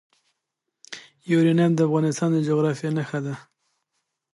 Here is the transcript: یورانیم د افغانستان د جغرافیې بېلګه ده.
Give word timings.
یورانیم 1.31 1.71
د 1.75 1.79
افغانستان 1.87 2.29
د 2.33 2.37
جغرافیې 2.47 2.89
بېلګه 2.93 3.19
ده. 3.25 3.35